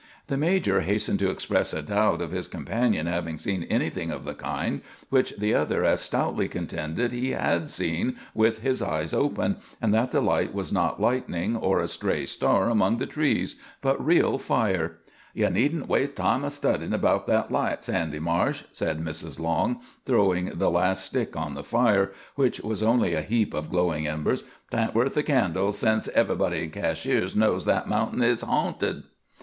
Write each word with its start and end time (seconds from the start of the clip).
The 0.25 0.35
major 0.35 0.81
hastened 0.81 1.19
to 1.19 1.29
express 1.29 1.75
a 1.75 1.83
doubt 1.83 2.23
of 2.23 2.31
his 2.31 2.47
companion 2.47 3.05
having 3.05 3.37
seen 3.37 3.67
anything 3.69 4.09
of 4.09 4.25
the 4.25 4.33
kind, 4.33 4.81
which 5.11 5.35
the 5.37 5.53
other 5.53 5.83
as 5.85 6.01
stoutly 6.01 6.47
contended 6.47 7.11
he 7.11 7.33
had 7.33 7.69
seen 7.69 8.15
with 8.33 8.63
his 8.63 8.81
eyes 8.81 9.13
open, 9.13 9.57
and 9.79 9.93
that 9.93 10.09
the 10.09 10.19
light 10.19 10.55
was 10.55 10.73
not 10.73 10.99
lightning 10.99 11.55
or 11.55 11.79
a 11.79 11.87
stray 11.87 12.25
star 12.25 12.67
among 12.67 12.97
the 12.97 13.05
trees, 13.05 13.57
but 13.79 14.03
real 14.03 14.39
fire. 14.39 14.97
"Ye 15.35 15.47
needn't 15.51 15.87
waste 15.87 16.15
time 16.15 16.41
studyin' 16.49 16.99
'bout 16.99 17.27
that 17.27 17.51
light, 17.51 17.83
Sandy 17.83 18.19
Marsh," 18.19 18.63
said 18.71 18.99
Mrs. 19.03 19.39
Long, 19.39 19.81
throwing 20.07 20.45
the 20.57 20.71
last 20.71 21.05
stick 21.05 21.35
on 21.37 21.53
the 21.53 21.63
fire, 21.63 22.11
which 22.33 22.59
was 22.61 22.81
only 22.81 23.13
a 23.13 23.21
heap 23.21 23.53
of 23.53 23.69
glowing 23.69 24.07
embers. 24.07 24.45
"'T 24.71 24.77
ain't 24.79 24.95
worth 24.95 25.13
the 25.13 25.21
candle, 25.21 25.71
since 25.71 26.07
everybody 26.15 26.63
in 26.63 26.71
Cashiers 26.71 27.35
knows 27.35 27.65
that 27.65 27.87
mountain 27.87 28.23
is 28.23 28.41
harnted." 28.41 29.03